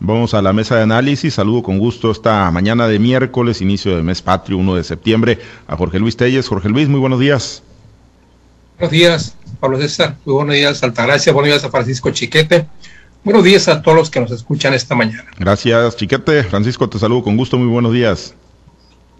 [0.00, 1.34] Vamos a la mesa de análisis.
[1.34, 5.76] Saludo con gusto esta mañana de miércoles, inicio del mes patrio, 1 de septiembre, a
[5.76, 6.48] Jorge Luis Telles.
[6.48, 7.62] Jorge Luis, muy buenos días.
[8.78, 10.16] Buenos días, Pablo César.
[10.24, 11.32] Muy buenos días, Altagracia.
[11.32, 12.66] Buenos días a Francisco Chiquete.
[13.24, 15.26] Buenos días a todos los que nos escuchan esta mañana.
[15.38, 16.42] Gracias, Chiquete.
[16.42, 17.56] Francisco, te saludo con gusto.
[17.56, 18.34] Muy buenos días.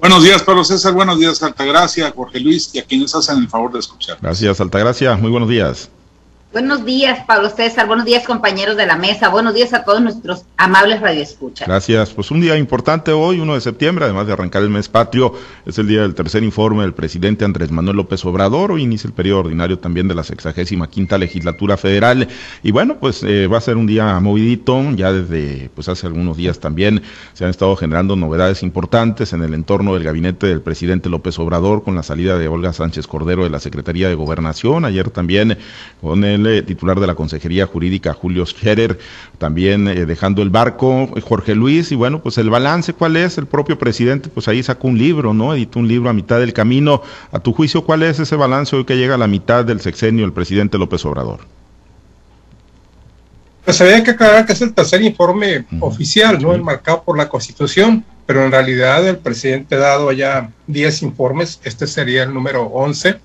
[0.01, 0.93] Buenos días, Pablo César.
[0.93, 4.19] Buenos días, Altagracia, Jorge Luis y a quienes hacen el favor de escuchar.
[4.21, 5.15] Gracias, Altagracia.
[5.15, 5.89] Muy buenos días.
[6.53, 7.87] Buenos días, Pablo César.
[7.87, 9.31] Buenos días, compañeros de la mesa.
[9.31, 11.67] Buenos días a todos nuestros amables radioescuchas.
[11.67, 12.11] Gracias.
[12.11, 15.33] Pues un día importante hoy, 1 de septiembre, además de arrancar el mes patrio,
[15.65, 18.71] es el día del tercer informe del presidente Andrés Manuel López Obrador.
[18.71, 22.29] Hoy inicia el periodo ordinario también de la sexagésima quinta legislatura federal.
[22.63, 24.79] Y bueno, pues eh, va a ser un día movidito.
[24.95, 27.01] Ya desde pues hace algunos días también
[27.33, 31.83] se han estado generando novedades importantes en el entorno del gabinete del presidente López Obrador
[31.83, 34.85] con la salida de Olga Sánchez Cordero de la Secretaría de Gobernación.
[34.85, 35.57] Ayer también
[36.03, 38.99] con el eh, titular de la Consejería Jurídica, Julio Scherer,
[39.39, 43.39] también eh, dejando el barco, Jorge Luis, y bueno, pues el balance, ¿cuál es?
[43.39, 45.55] El propio presidente, pues ahí sacó un libro, ¿no?
[45.55, 47.03] Editó un libro a mitad del camino.
[47.31, 50.25] A tu juicio, ¿cuál es ese balance hoy que llega a la mitad del sexenio
[50.25, 51.41] el presidente López Obrador?
[53.65, 56.53] Pues había que aclarar que es el tercer informe oficial, ¿no?
[56.53, 61.87] Enmarcado por la Constitución, pero en realidad el presidente ha dado ya 10 informes, este
[61.87, 63.21] sería el número 11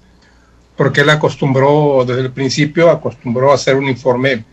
[0.77, 4.45] porque él acostumbró, desde el principio, acostumbró a hacer un informe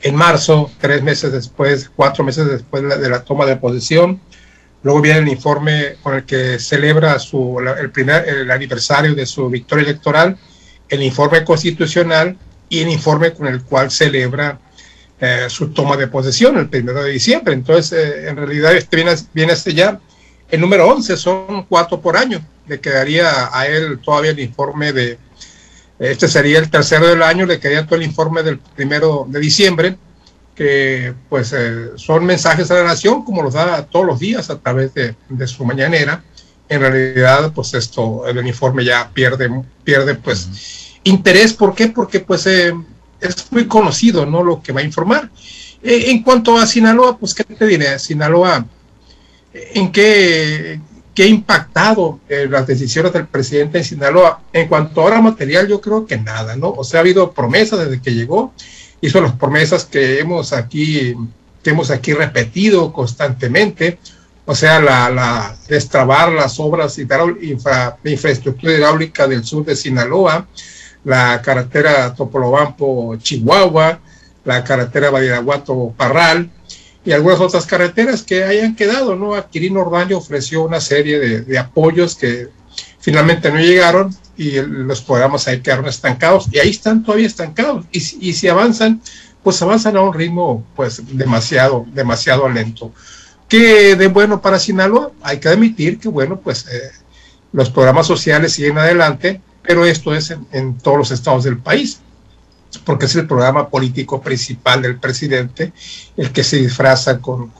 [0.00, 4.18] en marzo, tres meses después, cuatro meses después de la toma de posesión.
[4.82, 9.50] Luego viene el informe con el que celebra su, el, primer, el aniversario de su
[9.50, 10.38] victoria electoral,
[10.88, 12.36] el informe constitucional
[12.70, 14.58] y el informe con el cual celebra
[15.20, 17.52] eh, su toma de posesión el primero de diciembre.
[17.52, 20.00] Entonces, eh, en realidad, este viene, viene este ya
[20.48, 22.40] el número 11, son cuatro por año.
[22.66, 25.18] Le quedaría a él todavía el informe de,
[25.98, 29.96] este sería el tercero del año, le quería todo el informe del primero de diciembre,
[30.54, 34.58] que pues eh, son mensajes a la nación, como los da todos los días a
[34.58, 35.14] través de,
[35.46, 36.22] su mañanera.
[36.68, 39.50] En realidad, pues esto, el informe ya pierde,
[39.84, 41.52] pierde pues interés.
[41.54, 41.88] ¿Por qué?
[41.88, 42.72] Porque pues eh,
[43.20, 44.42] es muy conocido, ¿no?
[44.42, 45.30] Lo que va a informar.
[45.82, 47.98] Eh, en cuanto a Sinaloa, pues, ¿qué te diré?
[47.98, 48.66] Sinaloa,
[49.52, 50.80] ¿en qué,
[51.18, 54.40] ¿Qué ha impactado eh, las decisiones del presidente en Sinaloa.
[54.52, 56.70] En cuanto a hora material, yo creo que nada, ¿no?
[56.70, 58.52] O sea, ha habido promesas desde que llegó,
[59.00, 61.16] hizo las promesas que hemos aquí,
[61.60, 63.98] que hemos aquí repetido constantemente,
[64.46, 70.46] o sea, la, la destrabar las obras infra, de infraestructura hidráulica del sur de Sinaloa,
[71.02, 73.98] la carretera Topolobampo-Chihuahua,
[74.44, 76.48] la carretera Badiraguato-Parral,
[77.08, 79.32] y algunas otras carreteras que hayan quedado, ¿no?
[79.48, 82.48] Quirino Ordaño ofreció una serie de, apoyos que
[83.00, 88.00] finalmente no llegaron y los programas ahí quedaron estancados y ahí están todavía estancados y,
[88.34, 89.00] si avanzan,
[89.42, 92.92] pues avanzan a un ritmo pues demasiado, demasiado lento.
[93.48, 96.90] Que de bueno para Sinaloa, hay que admitir que bueno, pues eh,
[97.52, 102.00] los programas sociales siguen adelante, pero esto es en todos los estados del país
[102.88, 105.74] porque es el programa político principal del presidente,
[106.16, 107.52] el que se disfraza con,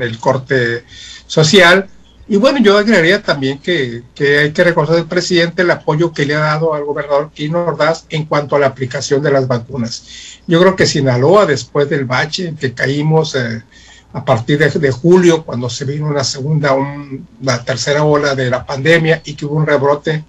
[0.00, 0.82] el corte
[1.26, 1.90] social.
[2.26, 6.36] Y bueno, yo agregaría también que, hay que reconocer al presidente el apoyo que le
[6.36, 10.40] ha dado al gobernador Quino Ordaz en cuanto a la aplicación de las vacunas.
[10.46, 13.62] Yo creo que Sinaloa, después del bache en que caímos eh,
[14.14, 19.20] a partir de, julio, cuando se vino una segunda, una tercera ola de la pandemia
[19.22, 20.24] y que hubo un rebrote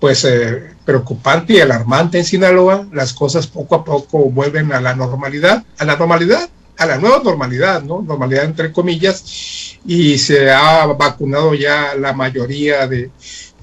[0.00, 4.94] pues eh, preocupante y alarmante en Sinaloa, las cosas poco a poco vuelven a la
[4.94, 6.48] normalidad, a la normalidad,
[6.78, 8.02] a la nueva normalidad, ¿no?
[8.02, 13.10] Normalidad entre comillas, y se ha vacunado ya la mayoría de,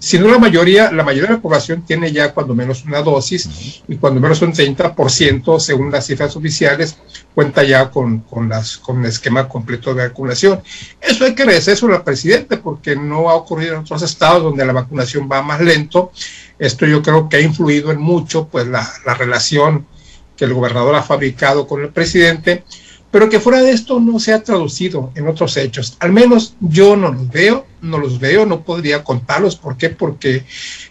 [0.04, 3.82] si no la mayoría, la mayoría de la población tiene ya cuando menos una dosis
[3.88, 6.98] y cuando menos un 30%, según las cifras oficiales,
[7.34, 10.62] cuenta ya con, con, las, con el esquema completo de vacunación.
[11.00, 14.74] Eso hay que eso al presidente porque no ha ocurrido en otros estados donde la
[14.74, 16.12] vacunación va más lento.
[16.60, 19.88] Esto yo creo que ha influido en mucho pues la, la relación
[20.36, 22.66] que el gobernador ha fabricado con el presidente
[23.14, 25.98] pero que fuera de esto no se ha traducido en otros hechos.
[26.00, 29.56] Al menos yo no los veo, no los veo, no podría contarlos.
[29.56, 29.90] ¿Por qué?
[29.90, 30.44] Porque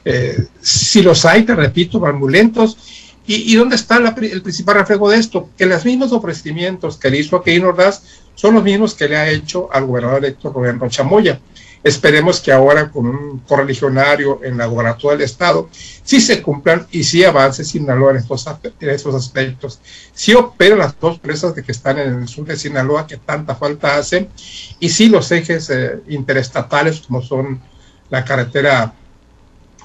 [0.04, 2.78] eh, si los hay, te repito, van muy lentos.
[3.26, 5.48] ¿Y, dónde está el principal reflejo de esto?
[5.58, 8.04] Que los mismos ofrecimientos que le hizo a Keino Ordaz
[8.36, 11.40] son los mismos que le ha hecho al gobernador electo Roberto Chamoya.
[11.84, 17.02] Esperemos que ahora con un correligionario en la gobernatura del estado, sí se cumplan y
[17.02, 18.46] sí avance Sinaloa en estos,
[19.14, 19.80] aspectos.
[20.14, 23.56] Sí operen las dos presas de que están en el sur de Sinaloa que tanta
[23.56, 24.28] falta hacen
[24.78, 27.60] y sí los ejes eh, interestatales como son
[28.10, 28.94] la carretera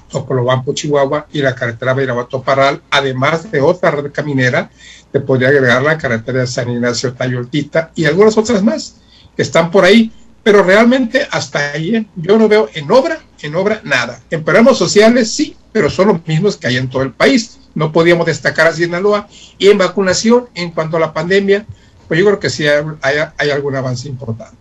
[0.08, 4.70] Topolobampo, Chihuahua y la carretera Beirabato Parral, además de otra red caminera,
[5.12, 8.96] te podría agregar la carretera de San Ignacio Tayoltita y algunas otras más
[9.36, 10.12] que están por ahí,
[10.48, 14.22] pero realmente hasta ahí yo no veo en obra, en obra nada.
[14.30, 17.58] En programas sociales sí, pero son los mismos que hay en todo el país.
[17.74, 19.28] No podíamos destacar a Sinaloa
[19.58, 21.66] y en vacunación en cuanto a la pandemia,
[22.08, 24.56] pues yo creo que sí hay, algún avance importante.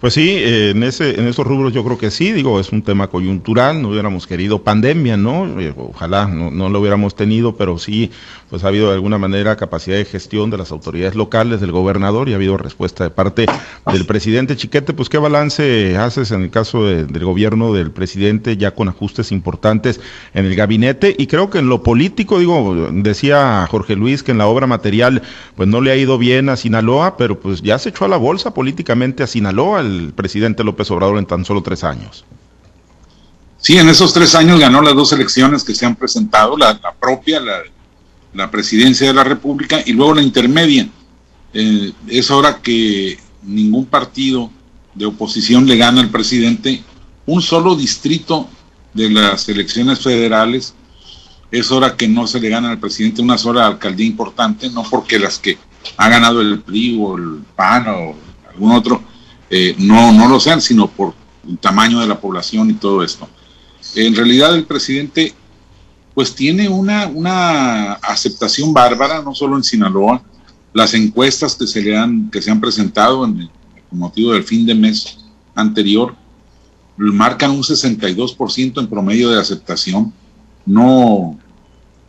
[0.00, 2.82] Pues sí, eh, en ese, en esos rubros yo creo que sí, digo, es un
[2.82, 5.60] tema coyuntural, no hubiéramos querido pandemia, ¿no?
[5.60, 8.10] Eh, ojalá no, no, lo hubiéramos tenido, pero sí,
[8.50, 12.28] pues ha habido de alguna manera capacidad de gestión de las autoridades locales, del gobernador,
[12.28, 13.46] y ha habido respuesta de parte
[13.92, 14.92] del presidente Chiquete.
[14.92, 20.00] Pues, ¿qué balance haces en el caso del gobierno del presidente, ya con ajustes importantes
[20.34, 21.14] en el gabinete?
[21.16, 25.22] Y creo que en lo político, digo, decía Jorge Luis que en la obra material,
[25.56, 28.16] pues no le ha ido bien a Sinaloa, pero pues ya se echó a la
[28.16, 32.24] bolsa políticamente a Sinaloa el presidente López Obrador en tan solo tres años.
[33.58, 37.42] Sí, en esos tres años ganó las dos elecciones que se han presentado, la, propia,
[38.32, 40.88] la, presidencia de la República y luego la intermedia.
[41.52, 44.50] Eh, es hora que ningún partido
[44.94, 46.82] de oposición le gana al presidente
[47.26, 48.48] un solo distrito
[48.94, 50.74] de las elecciones federales.
[51.50, 55.18] Es hora que no se le gana al presidente una sola alcaldía importante, no porque
[55.18, 55.58] las que
[55.96, 58.14] ha ganado el PRI el PAN o
[58.50, 59.02] algún otro,
[59.50, 61.14] eh, no, no lo sean, sino por
[61.48, 63.28] el tamaño de la población y todo esto.
[63.94, 65.34] En realidad el presidente
[66.14, 70.22] pues tiene una, una aceptación bárbara, no solo en Sinaloa,
[70.72, 73.50] las encuestas que se le han, que se han presentado en,
[73.90, 75.18] con motivo del fin de mes
[75.54, 76.14] anterior
[76.96, 80.12] marcan un 62% en promedio de aceptación.
[80.64, 81.38] No,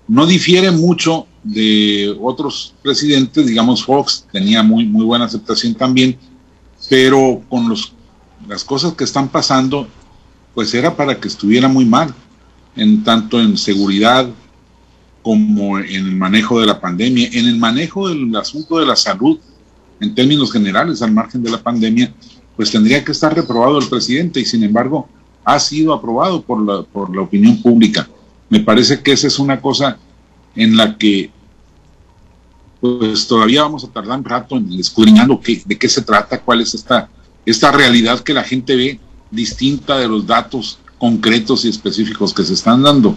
[0.08, 6.18] no difiere mucho de otros presidentes, digamos Fox tenía muy, muy buena aceptación también,
[6.90, 7.94] pero con los,
[8.50, 9.88] las cosas que están pasando,
[10.56, 12.14] pues era para que estuviera muy mal,
[12.76, 14.28] en tanto en seguridad
[15.22, 19.40] como en el manejo de la pandemia, en el manejo del asunto de la salud,
[20.00, 22.12] en términos generales, al margen de la pandemia,
[22.56, 25.08] pues tendría que estar reprobado el presidente y sin embargo
[25.44, 28.10] ha sido aprobado por la, por la opinión pública.
[28.50, 30.00] Me parece que esa es una cosa
[30.56, 31.32] en la que
[32.82, 36.62] pues todavía vamos a tardar un rato en escudriñando qué, de qué se trata, cuál
[36.62, 37.10] es esta,
[37.46, 39.00] esta realidad que la gente ve
[39.32, 43.16] distinta de los datos concretos y específicos que se están dando.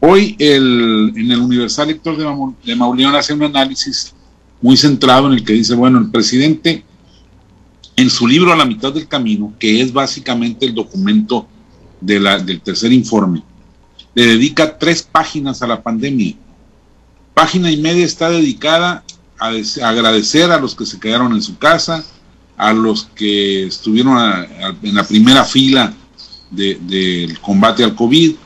[0.00, 4.14] Hoy el, en el Universal Héctor de, de Mauleón hace un análisis
[4.60, 6.84] muy centrado en el que dice, bueno, el presidente
[7.96, 11.46] en su libro A la mitad del camino, que es básicamente el documento
[12.00, 13.42] de la, del tercer informe,
[14.14, 16.34] le dedica tres páginas a la pandemia.
[17.36, 19.04] Página y media está dedicada
[19.38, 19.48] a,
[19.86, 22.02] agradecer a los que se quedaron en su casa,
[22.56, 24.16] a los que estuvieron
[24.82, 25.92] en la primera fila
[26.50, 28.36] del combate al COVID,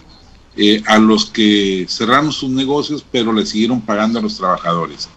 [0.57, 5.09] eh, a los que cerraron sus negocios pero le siguieron pagando a los trabajadores.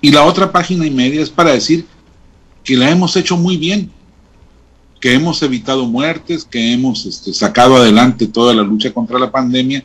[0.00, 1.84] Y la otra página y media es para decir
[2.64, 3.92] que la hemos hecho muy bien,
[4.98, 9.84] que hemos evitado muertes, que hemos este, sacado adelante toda la lucha contra la pandemia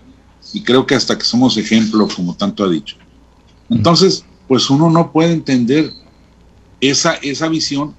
[0.53, 2.95] y creo que hasta que somos ejemplo, como tanto ha dicho.
[3.69, 5.91] Entonces, pues uno no puede entender
[6.79, 7.95] esa, esa visión,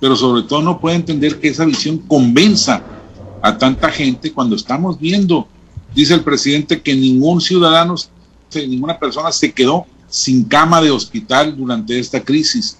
[0.00, 2.82] pero sobre todo no puede entender que esa visión convenza
[3.42, 5.46] a tanta gente cuando estamos viendo,
[5.94, 7.94] dice el presidente, que ningún ciudadano,
[8.54, 12.78] ninguna persona se quedó sin cama de hospital durante esta crisis.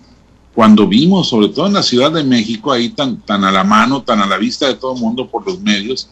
[0.55, 4.03] Cuando vimos, sobre todo en la Ciudad de México, ahí tan, tan a la mano,
[4.03, 6.09] tan a la vista de todo el mundo por los medios,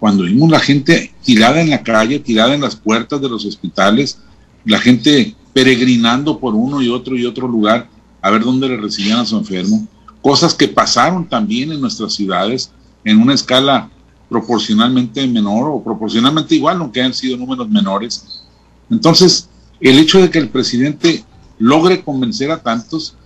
[0.00, 4.18] cuando vimos la gente tirada en la calle, tirada en las puertas de los hospitales,
[4.64, 7.88] la gente peregrinando por uno y otro y otro lugar
[8.20, 9.86] a ver dónde le recibían a su enfermo,
[10.20, 12.70] cosas que pasaron también en nuestras ciudades
[13.04, 13.90] en una escala
[14.28, 18.42] proporcionalmente menor o proporcionalmente igual, aunque hayan sido números menores.
[18.90, 19.48] Entonces,
[19.80, 21.24] el hecho de que el presidente
[21.58, 23.16] logre convencer a tantos,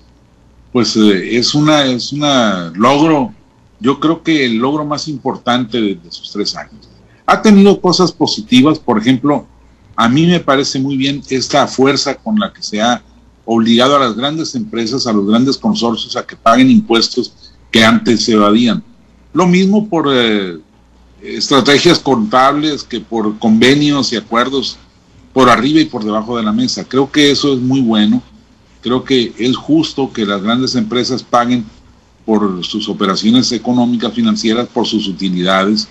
[0.72, 3.32] pues eh, es una es una logro,
[3.80, 6.88] yo creo que el logro más importante de, sus tres años.
[7.26, 9.46] Ha tenido cosas positivas, por ejemplo,
[10.00, 13.02] a mí me parece muy bien esta fuerza con la que se ha
[13.44, 18.24] obligado a las grandes empresas, a los grandes consorcios a que paguen impuestos que antes
[18.24, 18.82] se evadían.
[19.32, 20.58] Lo mismo por eh,
[21.22, 24.78] estrategias contables que por convenios y acuerdos
[25.32, 26.84] por arriba y por debajo de la mesa.
[26.84, 28.22] Creo que eso es muy bueno
[28.80, 31.64] creo que es justo que las grandes empresas paguen
[32.24, 35.88] por sus operaciones económicas, financieras, por sus utilidades,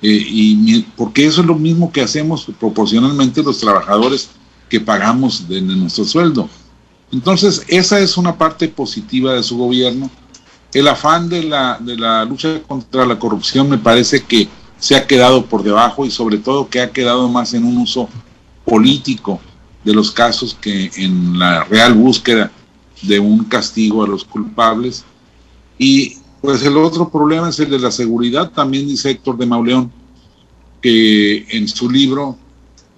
[0.00, 4.30] eh, y porque eso es lo mismo que hacemos proporcionalmente los trabajadores
[4.68, 6.48] que pagamos de, nuestro sueldo.
[7.10, 10.10] Entonces, esa es una parte positiva de su gobierno.
[10.72, 15.06] El afán de la, de la lucha contra la corrupción me parece que se ha
[15.06, 18.08] quedado por debajo y sobre todo que ha quedado más en un uso
[18.64, 19.40] político
[19.84, 22.52] de los casos que en la real búsqueda
[23.02, 25.04] de un castigo a los culpables.
[25.78, 29.92] Y pues el otro problema es el de la seguridad, también dice Héctor de Mauleón,
[30.80, 32.38] que en su libro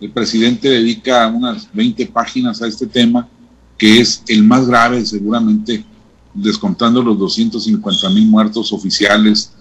[0.00, 3.28] el presidente dedica unas 20 páginas a este tema,
[3.78, 5.84] que es el más grave seguramente,
[6.34, 9.52] descontando los 250 mil muertos oficiales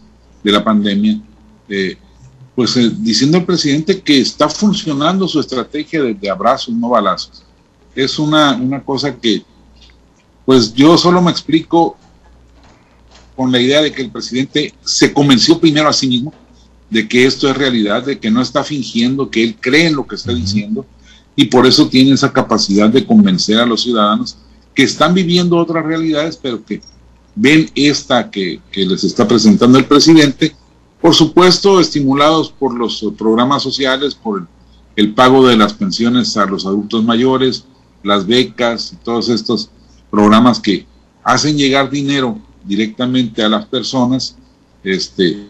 [0.43, 1.21] de la pandemia.
[1.69, 1.97] Eh,
[2.55, 7.43] pues eh, diciendo al presidente que está funcionando su estrategia de, abrazos, no balazos.
[7.95, 9.43] Es una, una cosa que,
[10.45, 11.97] pues yo solo me explico
[13.39, 16.33] con la idea de que el presidente se convenció primero a sí mismo
[16.89, 20.05] de que esto es realidad, de que no está fingiendo, que él cree en lo
[20.05, 20.85] que está diciendo
[21.37, 24.35] y por eso tiene esa capacidad de convencer a los ciudadanos
[24.75, 26.81] que están viviendo otras realidades, pero que
[27.33, 30.53] ven esta que, que les está presentando el presidente
[30.99, 34.45] por supuesto, estimulados por los programas sociales, por
[34.97, 37.63] el, pago de las pensiones a los adultos mayores,
[38.03, 39.69] las becas y todos estos
[40.11, 40.85] programas que
[41.23, 42.37] hacen llegar dinero
[42.69, 44.35] directamente a las personas,
[44.83, 45.47] este,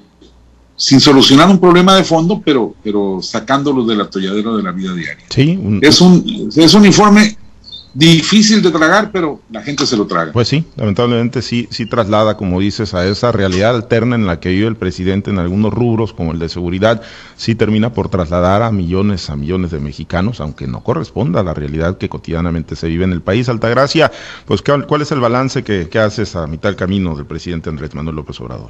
[0.76, 5.26] sin solucionar un problema de fondo, pero, pero sacándolos del atolladero de la vida diaria.
[5.30, 7.38] Sí, es, un, es un informe
[7.94, 10.32] difícil de tragar, pero la gente se lo traga.
[10.32, 14.50] Pues sí, lamentablemente sí, sí traslada, como dices, a esa realidad alterna en la que
[14.50, 17.02] vive el presidente en algunos rubros, como el de seguridad,
[17.36, 21.54] sí termina por trasladar a millones, a millones de mexicanos, aunque no corresponda a la
[21.54, 23.50] realidad que cotidianamente se vive en el país.
[23.50, 24.12] Altagracia,
[24.46, 27.96] pues ¿cuál es el balance que, que haces a mitad del camino del presidente Andrés
[27.96, 28.70] Manuel López Obrador?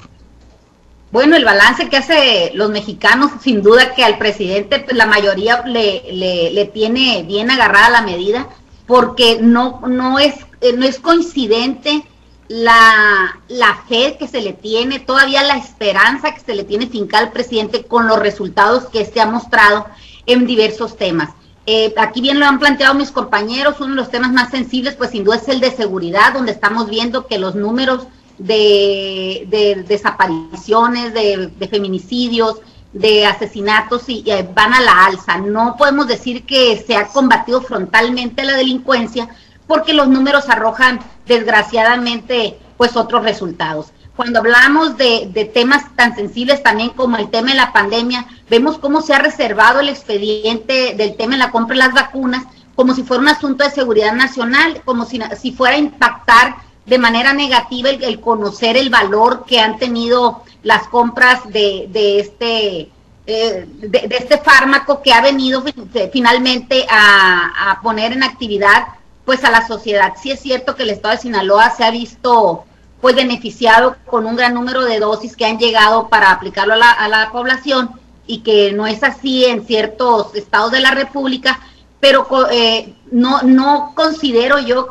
[1.11, 5.63] Bueno, el balance que hace los mexicanos, sin duda que al presidente pues, la mayoría
[5.65, 8.47] le, le, le tiene bien agarrada la medida
[8.89, 12.03] porque no, no, es, eh, no es coincidente
[12.47, 13.39] la,
[13.87, 17.83] fe que se le tiene, todavía la esperanza que se le tiene finca al presidente
[17.83, 19.85] con los resultados que se ha mostrado
[20.25, 21.29] en diversos temas.
[21.67, 25.11] Eh, aquí bien lo han planteado mis compañeros, uno de los temas más sensibles, pues
[25.11, 28.07] sin duda es el de seguridad, donde estamos viendo que los números
[28.39, 32.55] de, desapariciones, de, de feminicidios,
[32.93, 35.37] de asesinatos y, van a la alza.
[35.37, 39.29] No podemos decir que se ha combatido frontalmente la delincuencia
[39.67, 43.91] porque los números arrojan desgraciadamente pues otros resultados.
[44.15, 48.77] Cuando hablamos de, de, temas tan sensibles también como el tema de la pandemia, vemos
[48.77, 52.43] cómo se ha reservado el expediente del tema de la compra de las vacunas
[52.79, 56.55] como si fuera un asunto de seguridad nacional, como si, si fuera a impactar
[56.85, 62.89] de manera negativa el, conocer el valor que han tenido las compras de, de este
[63.25, 65.63] eh, de, este fármaco que ha venido
[66.11, 68.87] finalmente a, a, poner en actividad
[69.23, 70.13] pues a la sociedad.
[70.19, 72.65] Sí es cierto que el estado de Sinaloa se ha visto
[73.01, 77.29] pues beneficiado con un gran número de dosis que han llegado para aplicarlo a la,
[77.31, 77.91] población
[78.27, 81.59] y que no es así en ciertos estados de la República,
[81.99, 84.87] pero eh, no, no considero yo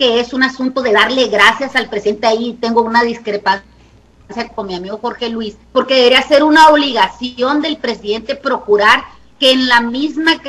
[0.00, 2.26] que es un asunto de darle gracias al presidente.
[2.26, 3.62] Ahí tengo una discrepancia
[4.54, 9.04] con mi amigo Jorge Luis, porque debería ser una obligación del presidente procurar
[9.38, 10.40] que en la misma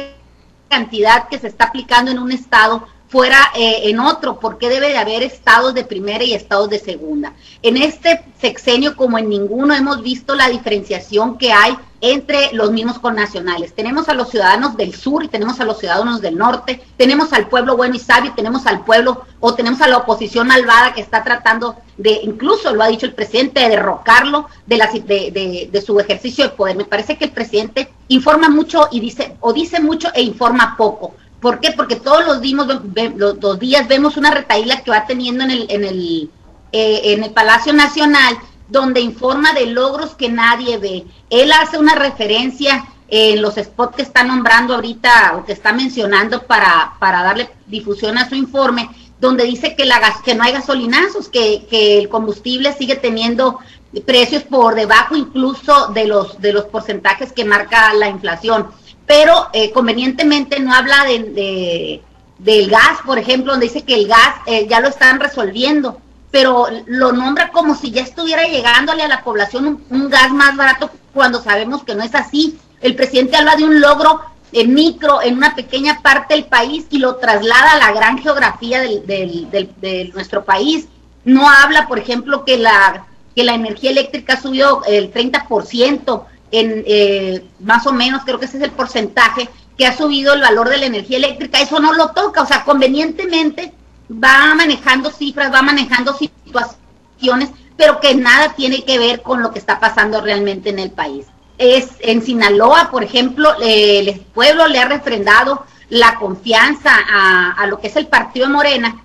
[0.70, 4.98] cantidad que se está aplicando en un estado fuera eh, en otro, porque debe de
[4.98, 7.34] haber estados de primera y estados de segunda.
[7.62, 13.00] En este sexenio, como en ninguno, hemos visto la diferenciación que hay entre los mismos
[13.00, 13.74] connacionales.
[13.74, 17.48] Tenemos a los ciudadanos del sur y tenemos a los ciudadanos del norte, tenemos al
[17.48, 21.22] pueblo bueno y sabio, tenemos al pueblo o tenemos a la oposición malvada que está
[21.22, 26.00] tratando de, incluso lo ha dicho el presidente, de derrocarlo de, la, de, de su
[26.00, 26.78] ejercicio de poder.
[26.78, 31.14] Me parece que el presidente informa mucho y dice, o dice mucho e informa poco.
[31.42, 31.72] ¿Por qué?
[31.72, 36.30] Porque todos los, los, días vemos una retaíla que va teniendo en el, en el,
[36.72, 38.38] eh, en el Palacio Nacional,
[38.70, 41.04] donde informa de logros que nadie ve.
[41.32, 46.44] Él hace una referencia en los spots que está nombrando ahorita o que está mencionando
[46.44, 51.28] para, para darle difusión a su informe, donde dice que, la que no hay gasolinazos,
[51.28, 53.60] que, que el combustible sigue teniendo
[54.06, 58.68] precios por debajo incluso de los, de los porcentajes que marca la inflación
[59.12, 62.02] pero eh, convenientemente no habla de,
[62.38, 66.00] del gas, por ejemplo, donde dice que el gas eh, ya lo están resolviendo,
[66.32, 70.90] pero lo nombra como si ya estuviera llegándole a la población un, gas más barato
[71.14, 72.58] cuando sabemos que no es así.
[72.80, 74.22] El presidente habla de un logro
[74.54, 78.80] en micro, en una pequeña parte del país y lo traslada a la gran geografía
[78.80, 80.88] del, de nuestro país.
[81.26, 86.84] No habla, por ejemplo, que la, que la energía eléctrica ha subido el 30%, en
[86.86, 90.70] eh, más o menos, creo que ese es el porcentaje que ha subido el valor
[90.70, 93.74] de la energía eléctrica, eso no lo toca, o sea, convenientemente
[94.12, 99.60] va manejando cifras, va manejando situaciones, pero que nada tiene que ver con lo que
[99.60, 101.26] está pasando realmente en el país.
[101.58, 107.88] Es en Sinaloa, por ejemplo, el pueblo le ha refrendado la confianza a, lo que
[107.88, 109.04] es el partido Morena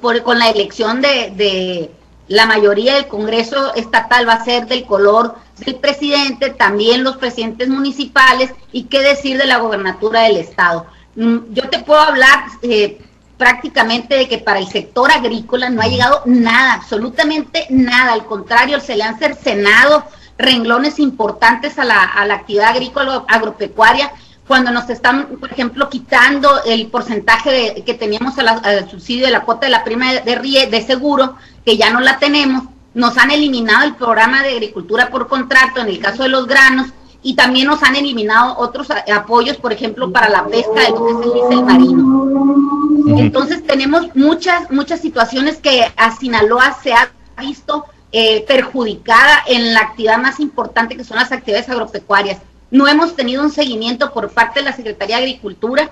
[0.00, 1.90] por, con la elección de, de
[2.28, 7.68] la mayoría del Congreso estatal va a ser del color del presidente, también los presidentes
[7.68, 10.86] municipales y qué decir de la gobernatura del estado.
[11.16, 13.00] Mm, yo te puedo hablar eh,
[13.38, 18.80] prácticamente de que para el sector agrícola no ha llegado nada, absolutamente nada, al contrario,
[18.80, 20.04] se le han cercenado
[20.36, 24.12] renglones importantes a la, a la actividad agrícola agropecuaria
[24.48, 29.66] cuando nos están, por ejemplo, quitando el porcentaje que teníamos al subsidio de la cuota
[29.66, 32.64] de la prima de, de, de seguro, que ya no la tenemos,
[32.94, 36.88] nos han eliminado el programa de agricultura por contrato en el caso de los granos
[37.22, 41.38] y también nos han eliminado otros apoyos, por ejemplo, para la pesca de lo que
[41.38, 43.18] es el marino.
[43.18, 49.80] Entonces tenemos muchas, muchas situaciones que a Sinaloa se ha visto eh, perjudicada en la
[49.80, 52.38] actividad más importante que son las actividades agropecuarias.
[52.70, 55.90] No hemos tenido un seguimiento por parte de la Secretaría de Agricultura,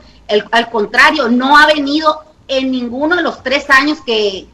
[0.50, 4.46] al contrario, no ha venido en ninguno de los tres años que,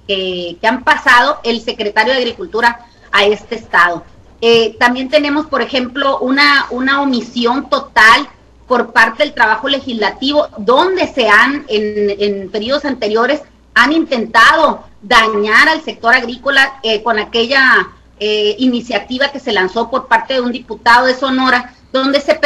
[0.63, 4.05] han pasado el secretario de Agricultura a este estado.
[4.41, 8.29] Eh, también tenemos, por ejemplo, una, una omisión total
[8.67, 13.43] por parte del trabajo legislativo, donde se han, en, en periodos anteriores,
[13.75, 17.89] han intentado dañar al sector agrícola eh, con aquella
[18.21, 22.39] eh, iniciativa que se lanzó por parte de un diputado de Sonora, donde se,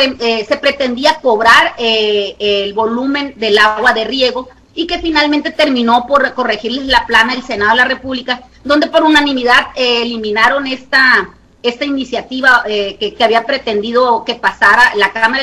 [0.44, 6.86] se pretendía cobrar el volumen del agua de riego y que finalmente terminó por corregirles
[6.86, 11.30] la plana del Senado de la República, donde por unanimidad eh, eliminaron esta,
[11.62, 15.42] esta iniciativa eh, que, había pretendido que pasara la Cámara,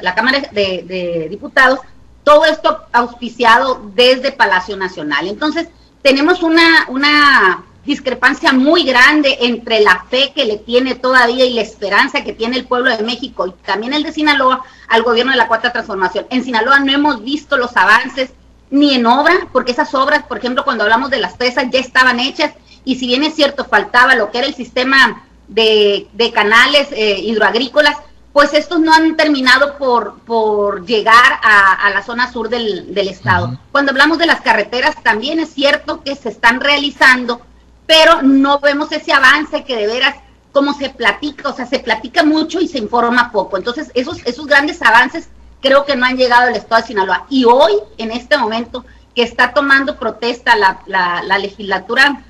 [0.00, 1.80] la, Cámara de, Diputados,
[2.24, 5.28] todo esto auspiciado desde Palacio Nacional.
[5.28, 5.68] Entonces,
[6.00, 11.62] tenemos una, una discrepancia muy grande entre la fe que le tiene todavía y la
[11.62, 15.38] esperanza que tiene el pueblo de México y también el de Sinaloa al gobierno de
[15.38, 16.26] la Cuarta Transformación.
[16.30, 18.30] En Sinaloa no hemos visto los avances
[18.70, 22.18] ni en obra, porque esas obras, por ejemplo, cuando hablamos de las presas, ya estaban
[22.18, 22.52] hechas,
[22.84, 27.96] y si bien es cierto, faltaba lo que era el sistema de, canales eh, hidroagrícolas,
[28.32, 33.58] pues estos no han terminado por, por llegar a, la zona sur del, estado.
[33.70, 37.42] Cuando hablamos de las carreteras, también es cierto que se están realizando,
[37.86, 40.16] pero no vemos ese avance que de veras,
[40.52, 43.56] como se platica, o sea, se platica mucho y se informa poco.
[43.56, 45.28] Entonces, esos, esos grandes avances
[45.60, 47.26] creo que no han llegado al estado de Sinaloa.
[47.30, 52.22] Y hoy, en este momento, que está tomando protesta la, legislatura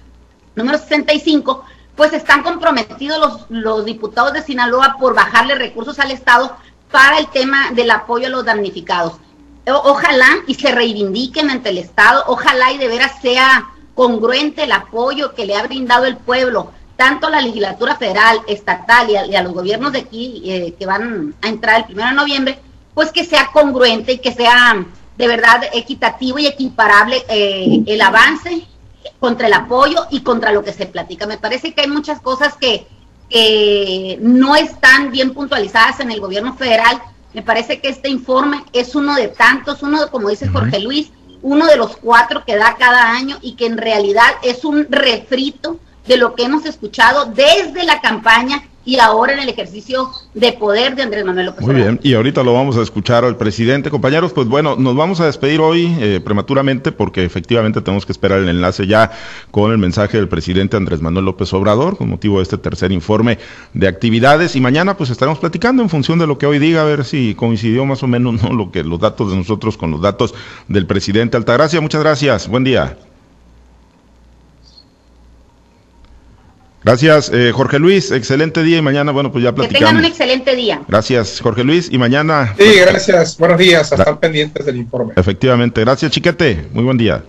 [0.55, 1.65] número 65,
[1.97, 6.57] pues están comprometidos los, los diputados de Sinaloa por bajarle recursos al Estado
[6.91, 9.15] para el tema del apoyo a los damnificados.
[9.67, 15.35] ojalá y se reivindiquen ante el Estado, ojalá y de veras sea congruente el apoyo
[15.35, 19.53] que le ha brindado el pueblo, tanto a la legislatura federal, estatal y a, los
[19.53, 22.59] gobiernos de aquí eh, que van a entrar el primero de noviembre,
[22.95, 24.85] pues que sea congruente y que sea
[25.17, 28.67] de verdad equitativo y equiparable eh, el avance
[29.19, 31.27] contra el apoyo y contra lo que se platica.
[31.27, 32.87] Me parece que hay muchas cosas que,
[34.21, 37.01] no están bien puntualizadas en el gobierno federal.
[37.33, 41.11] Me parece que este informe es uno de tantos, uno, como dice Jorge Luis,
[41.43, 45.79] uno de los cuatro que da cada año y que en realidad es un refrito
[46.07, 50.97] de lo que hemos escuchado desde la campaña y ahora en el ejercicio de poder
[50.97, 53.91] de Andrés Manuel López Muy bien, y ahorita lo vamos a escuchar al presidente.
[53.91, 58.41] Compañeros, pues bueno, nos vamos a despedir hoy eh, prematuramente porque efectivamente tenemos que esperar
[58.41, 59.13] el enlace ya
[59.51, 63.39] con el mensaje del presidente Andrés Manuel López Obrador con motivo de este tercer informe
[63.73, 66.85] de actividades y mañana pues estaremos platicando en función de lo que hoy diga, a
[66.85, 68.53] ver si coincidió más o menos ¿no?
[68.53, 70.35] lo que los datos de nosotros con los datos
[70.67, 71.81] del presidente Altagracia.
[71.81, 72.97] Muchas gracias, buen día.
[76.85, 78.11] Gracias, eh, Jorge Luis.
[78.11, 79.79] Excelente día y mañana, bueno, pues ya platicamos.
[79.79, 80.83] Que tengan un excelente día.
[80.89, 81.89] Gracias, Jorge Luis.
[81.91, 82.55] Y mañana.
[82.59, 83.39] Sí, gracias.
[83.39, 83.93] Buenos días.
[83.93, 85.13] Hasta pendientes del informe.
[85.17, 85.81] Efectivamente.
[85.81, 86.67] Gracias, Chiquete.
[86.73, 87.23] Muy buen día.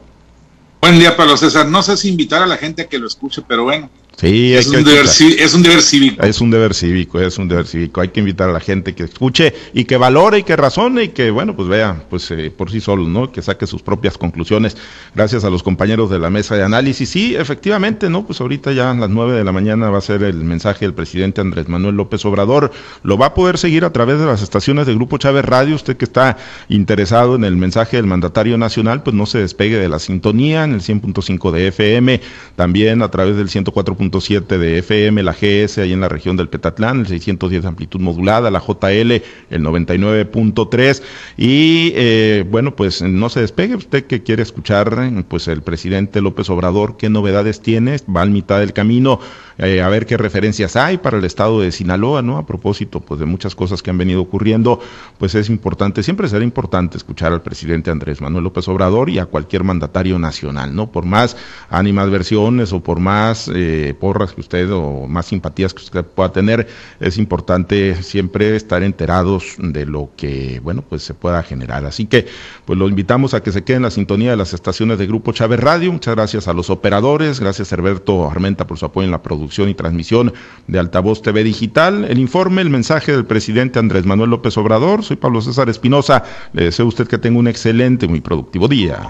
[0.82, 1.68] Buen día, Pablo César.
[1.68, 3.90] No sé si invitar a la gente a que lo escuche, pero bueno,
[4.24, 6.24] Sí, es, un deber, es, un deber, cívico.
[6.24, 8.00] Es un deber cívico, es un deber cívico.
[8.00, 11.08] Hay que invitar a la gente que escuche y que valore y que razone y
[11.10, 13.34] que, bueno, pues vea pues eh, por sí solo, ¿no?
[13.34, 14.78] Que saque sus propias conclusiones.
[15.14, 17.10] Gracias a los compañeros de la mesa de análisis.
[17.10, 18.26] Sí, efectivamente, ¿no?
[18.26, 20.94] Pues ahorita ya a las nueve de la mañana va a ser el mensaje del
[20.94, 22.72] presidente Andrés Manuel López Obrador.
[23.04, 25.76] Lo va a poder seguir a través de las estaciones de Grupo Chávez Radio.
[25.76, 26.38] Usted que está
[26.70, 30.76] interesado en el mensaje del mandatario nacional, pues no se despegue de la sintonía en
[30.76, 32.22] el 100.5 de FM,
[32.56, 36.50] también a través del 104 100.7 de FM, la GS ahí en la región del
[36.50, 39.12] Petatlán, el 610 de amplitud modulada, la JL,
[39.50, 41.02] el 99.3
[41.38, 44.96] y eh, bueno, pues no se despegue usted que quiere escuchar
[45.28, 49.20] pues el presidente López Obrador, qué novedades tiene, va al mitad del camino,
[49.58, 52.38] eh, a ver qué referencias hay para el estado de Sinaloa, ¿no?
[52.38, 54.80] A propósito, pues de muchas cosas que han venido ocurriendo,
[55.18, 59.26] pues es importante, siempre será importante escuchar al presidente Andrés Manuel López Obrador y a
[59.26, 60.92] cualquier mandatario nacional, ¿no?
[60.92, 61.38] Por más
[61.70, 66.68] animadversiones o por más eh, porras que usted o más simpatías que usted pueda tener,
[67.00, 71.86] es importante siempre estar enterados de lo que, bueno, pues se pueda generar.
[71.86, 72.26] Así que,
[72.66, 75.32] pues lo invitamos a que se quede en la sintonía de las estaciones de Grupo
[75.32, 75.94] Chávez Radio.
[75.94, 79.74] Muchas gracias a los operadores, gracias Herberto Armenta por su apoyo en la producción y
[79.74, 80.34] transmisión
[80.68, 82.04] de Altavoz TV Digital.
[82.04, 85.06] El informe, el mensaje del presidente Andrés Manuel López Obrador.
[85.06, 86.26] Soy Pablo César Espinosa.
[86.52, 89.08] Le deseo a usted que tenga un excelente, muy productivo día.